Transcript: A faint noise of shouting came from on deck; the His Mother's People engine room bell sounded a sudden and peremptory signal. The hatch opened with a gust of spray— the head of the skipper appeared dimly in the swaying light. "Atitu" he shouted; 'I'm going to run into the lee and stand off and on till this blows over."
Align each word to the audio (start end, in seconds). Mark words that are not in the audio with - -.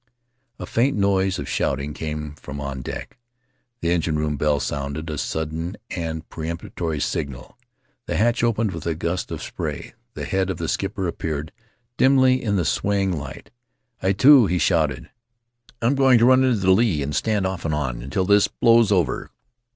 A 0.57 0.65
faint 0.65 0.97
noise 0.97 1.37
of 1.37 1.47
shouting 1.47 1.93
came 1.93 2.33
from 2.33 2.59
on 2.59 2.81
deck; 2.81 3.19
the 3.81 3.89
His 3.89 3.91
Mother's 3.91 3.91
People 3.91 3.93
engine 3.93 4.15
room 4.15 4.35
bell 4.37 4.59
sounded 4.59 5.09
a 5.11 5.17
sudden 5.19 5.77
and 5.91 6.27
peremptory 6.27 6.99
signal. 6.99 7.55
The 8.07 8.17
hatch 8.17 8.43
opened 8.43 8.71
with 8.71 8.87
a 8.87 8.95
gust 8.95 9.29
of 9.29 9.43
spray— 9.43 9.93
the 10.15 10.25
head 10.25 10.49
of 10.49 10.57
the 10.57 10.67
skipper 10.67 11.05
appeared 11.07 11.51
dimly 11.97 12.41
in 12.41 12.55
the 12.55 12.65
swaying 12.65 13.13
light. 13.15 13.51
"Atitu" 14.01 14.47
he 14.49 14.57
shouted; 14.57 15.11
'I'm 15.83 15.93
going 15.93 16.17
to 16.17 16.25
run 16.25 16.43
into 16.43 16.57
the 16.57 16.71
lee 16.71 17.03
and 17.03 17.15
stand 17.15 17.45
off 17.45 17.63
and 17.63 17.75
on 17.75 18.09
till 18.09 18.25
this 18.25 18.47
blows 18.47 18.91
over." 18.91 19.29